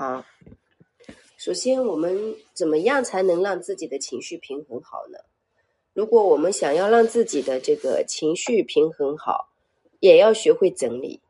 [0.00, 0.24] 好。
[1.36, 5.18] 首先，我们怎么样才能让自己的情绪平衡好呢？
[5.92, 9.50] 如果我们想要让自己的这个情绪平衡好，
[9.98, 11.20] 也要学会整理。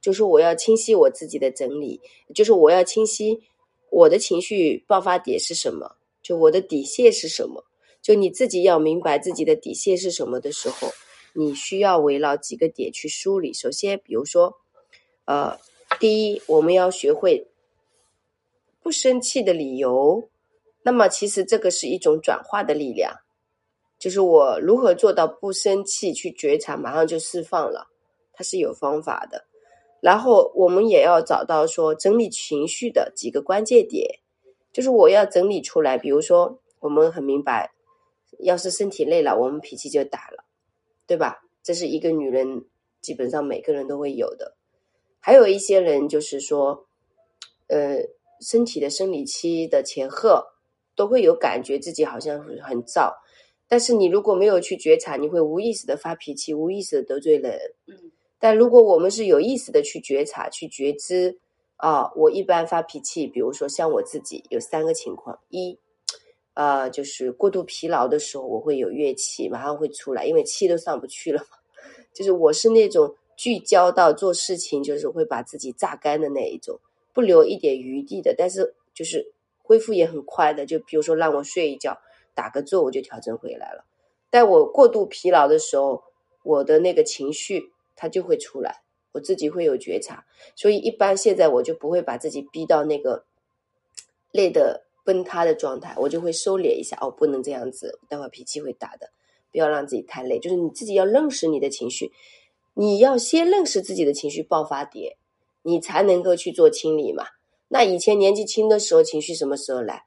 [0.00, 2.00] 就是我要清晰我自己的整理，
[2.34, 3.40] 就是我要清晰
[3.88, 5.94] 我的情绪爆发点是什么，
[6.24, 7.64] 就我的底线是什么。
[8.02, 10.88] 就你自己要明白自己的底线是什么的时候，
[11.34, 13.52] 你需要围绕几个点去梳理。
[13.52, 14.56] 首先，比如说，
[15.24, 15.56] 呃，
[16.00, 17.46] 第一，我们要学会
[18.82, 20.28] 不生气的理由。
[20.82, 23.14] 那么，其实这个是一种转化的力量，
[23.98, 27.86] 就是我如何做到不生气，去觉察，马上就释放了，
[28.32, 29.46] 它是有方法的。
[30.00, 34.18] 然后我们也要找到说整理情绪的几个关键点，
[34.72, 35.96] 就是我要整理出来。
[35.96, 37.72] 比如说，我们很明白，
[38.40, 40.44] 要是身体累了，我们脾气就大了，
[41.06, 41.44] 对吧？
[41.62, 42.64] 这是一个女人
[43.00, 44.56] 基本上每个人都会有的。
[45.20, 46.88] 还有一些人就是说，
[47.68, 47.98] 呃，
[48.42, 50.44] 身体的生理期的前后
[50.94, 53.14] 都会有感觉自己好像很燥，
[53.68, 57.58] 但是你如果没有去觉察，你会无意识的发脾气，无意识的得罪人。
[57.86, 58.12] 嗯。
[58.38, 61.38] 但如果我们是有意识的去觉察、去觉知，
[61.76, 65.78] 啊，我一般发脾气，比如说像我自己有三个情况：一，
[66.54, 71.56] 呃，就是过度疲劳的时候，我会有怨气，马上会出来，因为气都上不去了嘛。
[72.12, 76.78] 就是我是那种聚焦到做事情，就是会把自己榨干的那一种，
[77.12, 78.34] 不留一点余地的。
[78.36, 79.32] 但是就是
[79.62, 81.98] 恢复也很快的，就比如说让我睡一觉、
[82.34, 83.84] 打个坐，我就调整回来了。
[84.30, 86.02] 但我过度疲劳的时候，
[86.42, 87.70] 我的那个情绪。
[87.94, 88.82] 它就会出来，
[89.12, 90.24] 我自己会有觉察，
[90.56, 93.26] 所以一般现在我就不会把自己逼到那个
[94.32, 99.10] 累的崩塌的状态，我就会收敛一下，哦，不能这样子，待会脾气会大的，
[99.52, 100.40] 不要让自己太累。
[100.40, 102.10] 就是你自己要认识你的情绪，
[102.74, 105.16] 你要先认识自己的情绪爆发点，
[105.62, 107.24] 你才能够去做清理嘛。
[107.68, 110.04] 那以前年纪轻的时候，情绪什么时候来？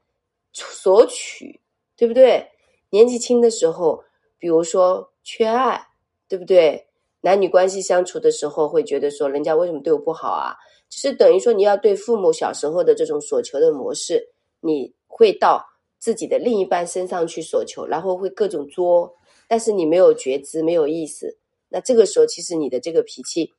[0.53, 1.59] 索取，
[1.97, 2.47] 对不对？
[2.91, 4.03] 年纪轻的时候，
[4.37, 5.87] 比如说缺爱，
[6.27, 6.87] 对不对？
[7.21, 10.55] 男女关系相处的时候，会觉得说人家为什么对我不好啊？
[10.87, 14.29] 就是等于说你要对父母小时候的这种所求的模式，
[14.61, 15.65] 你会到
[15.97, 19.11] 自己的另一半身上去所求，然后会各种作，
[19.47, 21.35] 但是你没有觉知，没有意识，
[21.69, 23.51] 那这个时候其实你的这个脾气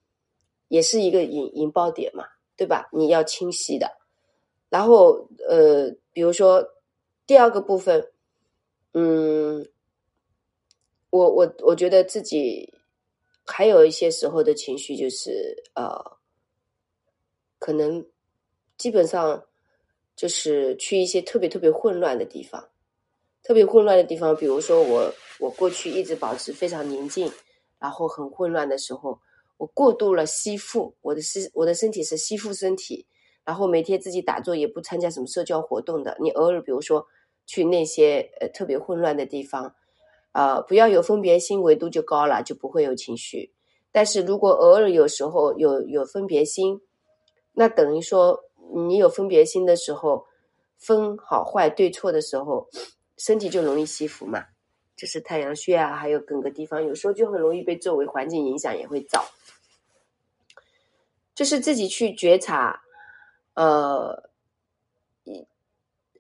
[0.69, 2.25] 也是一个引引爆点嘛，
[2.57, 2.89] 对吧？
[2.93, 3.99] 你要清晰的。
[4.69, 6.67] 然后呃，比如说
[7.27, 8.13] 第二个部分，
[8.93, 9.69] 嗯，
[11.11, 12.73] 我我我觉得自己。
[13.49, 16.19] 还有一些时候的情绪就是呃，
[17.61, 18.05] 可能
[18.77, 19.41] 基本上
[20.17, 22.69] 就是去一些特别特别混乱的地方，
[23.45, 27.31] 特别混乱的地方，比如说我我过去一直保持非常宁静，
[27.79, 29.21] 然后很混乱的时候，
[29.57, 33.07] 我过度了吸附，我的身我的身体是吸附身体，
[33.45, 37.07] 然后每天自己打坐也不参加什么社交活动的，你偶尔比如说
[37.47, 39.75] 去那些呃特别混乱的地方。
[40.33, 43.55] 呃，不要有分别心，维度就高了，就不会有情绪。
[43.91, 46.79] 但是如果偶尔有时候有有分别心，
[47.55, 50.27] 那等于说你有分别心的时候，
[50.77, 52.69] 分好坏对错的时候，
[53.17, 54.45] 身体就容易吸附嘛。
[54.95, 59.23] 就是太阳穴啊，还有各个地方，有时候就很容易被周围环境影响，也会燥。
[61.37, 62.83] 就是自己去觉察，
[63.55, 64.29] 呃，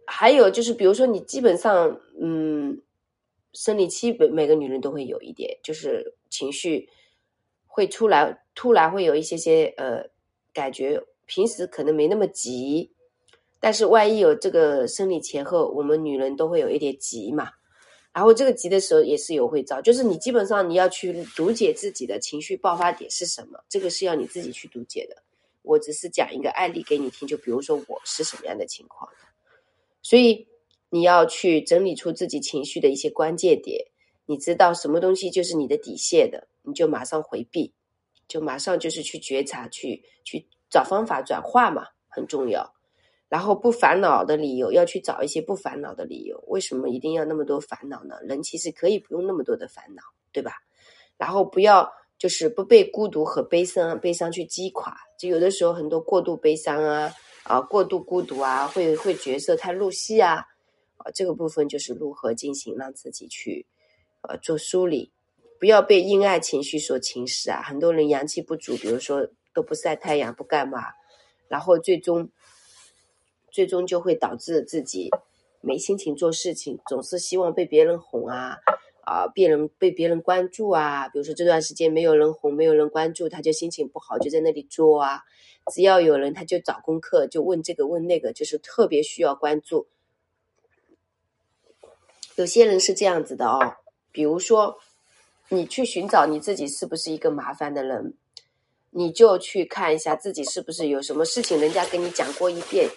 [0.06, 2.80] 还有就是比如说你基本上，嗯。
[3.58, 6.90] 生理期每每个女人都会有一点，就是情绪
[7.66, 10.10] 会出来，突然会有一些些呃
[10.52, 12.92] 感觉，平时可能没那么急，
[13.58, 17.52] 但是万一有这个生理前后，我们女人都会有一点急嘛。
[18.16, 25.22] 然后这个急的时候也是有会躁，就是你基本上你要去读解自己的情绪爆发点是什么，这个是要你自己去读解的。
[25.60, 29.10] 我只是讲一个案例给你听，就比如说我是什么样的情况，
[30.00, 30.48] 所以。
[30.88, 33.86] 你要去整理出自己情绪的一些关键点，
[34.24, 37.74] 你知道什么东西就是你的底线的，你就马上回避，
[38.28, 42.75] 就马上就是去觉察，去去找方法转化嘛，很重要。
[43.28, 46.42] 然后不烦恼的理由，要去找一些不烦恼的理由。
[46.46, 48.16] 为什么一定要那么多烦恼呢？
[48.22, 50.02] 人其实可以不用那么多的烦恼，
[50.32, 50.52] 对吧？
[51.16, 57.12] 然后不要就是不被孤独和悲伤悲伤去击垮，就有的时候很多过度悲伤啊
[57.42, 60.44] 啊，过度孤独啊，会会角色太入戏啊。
[60.98, 63.66] 啊，这个部分就是如何进行让自己去，
[64.22, 65.12] 呃，做梳理，
[65.60, 67.60] 不要被阴暗情绪所侵蚀啊。
[67.62, 70.80] 很多人阳气不足，比如说都不晒太阳，不干嘛，
[71.48, 72.30] 然后最终，
[73.56, 75.08] 最终就会导致自己
[75.62, 78.58] 没心情做事情，总是希望被别人哄啊，
[79.06, 81.08] 啊，别人被别人关注啊。
[81.08, 85.22] 比如说这段时间没有人哄，没有人关注，他就心情不好，就在那里作啊。
[85.72, 89.88] 只要有人他就找功课，就问这个问那个，就是特别需要关注。
[92.34, 93.76] 有些人是这样子的哦，
[94.12, 94.76] 比如说，
[95.48, 98.18] 你去寻找你自己是不是一个麻烦的人，
[98.90, 102.88] 你就去看一下自己是不是有什么事情人家跟你讲过一遍，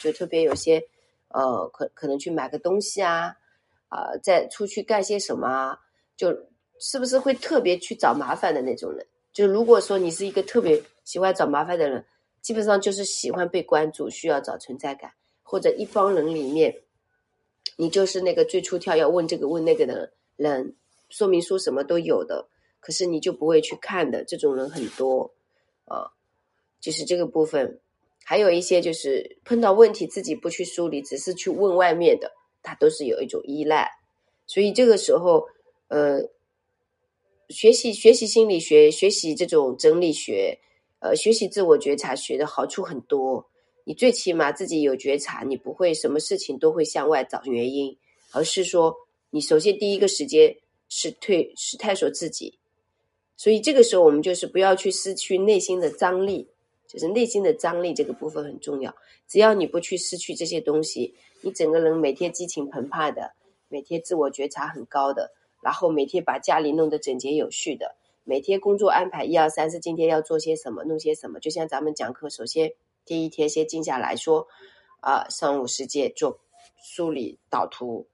[0.00, 0.86] 就特别有些，
[1.28, 3.36] 呃，可可能去买个东西啊，
[3.88, 5.78] 啊，再出去干些什么啊，
[6.16, 6.36] 就
[6.78, 9.06] 是不是会特别去找麻烦的那种人？
[9.32, 12.04] 就如果说你是一个特别喜欢找麻烦的人，
[12.40, 15.12] 基本上就是喜欢被关注，需要找存在感，
[15.42, 16.80] 或者一帮人里面。
[17.76, 20.76] 你就是那个最出挑要问这个问那个的人，
[21.08, 22.46] 说明书什么都有的，
[22.84, 25.32] 可是你就不会去看的，这种人很多
[25.86, 26.12] 啊。
[26.80, 27.80] 就是这个部分，
[28.22, 32.30] 还有一些就是碰到问题自己不去梳理，只是去问外面的，
[32.62, 33.90] 他都是有一种依赖。
[34.46, 35.46] 所以这个时候，
[35.88, 36.20] 呃，
[37.48, 40.58] 学习学习心理学，学习这种整理学，
[40.98, 43.48] 呃，学习自我觉察学的好处很多。
[43.84, 47.96] 你最起码自己有觉察，你不会什么事情都会向外找原因，
[48.32, 48.94] 而是说
[49.30, 50.54] 你首先第一个时间
[50.90, 52.58] 是退是探索自己，
[53.36, 56.48] 所以这个时候我们就是不要去失去内心的张力，
[56.86, 58.94] 就是内心的张力这个部分很重要。
[59.26, 63.32] 只要你不去失去这些东西，你整个人每天激情澎湃的，
[63.68, 65.32] 每天自我觉察很高的，
[65.62, 72.72] 然后每天把家里弄得整洁有序的，每天工作安排一二三四，今天要做些什么，弄些什么，就像咱们讲课，首先。
[73.06, 74.48] 第一天先静下来说，
[75.00, 76.40] 啊，上午时间做
[76.82, 78.06] 梳理导图。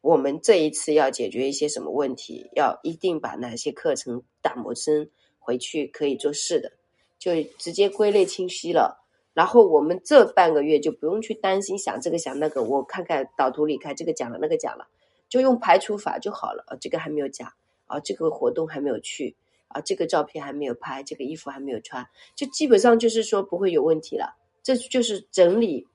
[0.00, 2.48] 我们这一次要解决一些什么问题？
[2.54, 5.10] 要一定把哪些课程打磨成
[5.40, 6.70] 回去可以做事的，
[7.18, 9.04] 就直接归类清晰了。
[9.34, 12.62] 然后我们这半个月就不用去担心想这个想那个。
[12.62, 14.86] 我看看导图里看这个讲了那个讲了，
[15.28, 16.64] 就用排除法就好了。
[16.68, 17.52] 啊，这个还没有讲，
[17.86, 19.34] 啊，这个活动还没有去。
[19.68, 22.06] 啊，这个照片还没有拍，这个衣服还没有穿，
[22.36, 24.38] 就基本上就是说不会有问题了。
[24.62, 25.88] 这就是整理，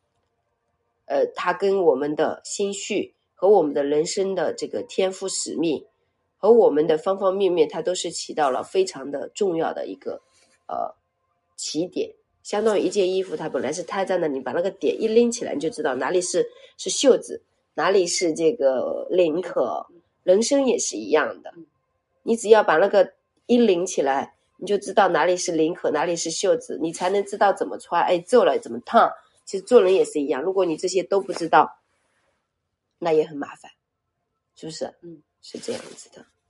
[1.06, 5.86] 呃，它跟我们的心绪和我们的人生的这个天赋使命
[6.41, 10.21] 和我们的方方面面，它都是起到了非常的重要的一个
[10.67, 10.93] 呃
[11.55, 12.11] 起点。
[12.43, 16.45] 相当于一件衣服，它本来是摊在那，你把那个点一拎起来，你就知道哪里是
[16.77, 17.41] 是袖子，
[17.75, 19.85] 哪里是这个领口。
[20.23, 21.53] 人生也是一样的，
[22.23, 23.13] 你只要把那个。
[23.47, 28.01] 一拎起来，你就知道哪里是领口，哪里是袖子，你才能知道怎么穿。
[28.01, 29.11] 哎，皱了怎么烫？
[29.43, 31.79] 其实做人也是一样，如果你这些都不知道，
[32.97, 33.71] 那也很麻烦，
[34.55, 34.93] 是不是？
[35.01, 36.40] 嗯，是这样子的。